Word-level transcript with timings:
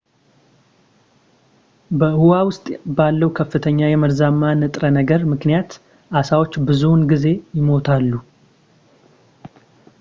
በውኃ 1.99 2.31
ውስጥ 2.47 2.65
ባለው 2.97 3.29
ከፍተኛ 3.39 3.77
የመርዛማ 3.89 4.41
ንጥረ 4.61 4.83
ነገር 4.99 5.23
ምክንያት 5.35 5.71
ዓሦች 6.21 6.53
ብዙውን 6.69 7.03
ጊዜ 7.13 7.27
ይሞታሉ 7.59 8.11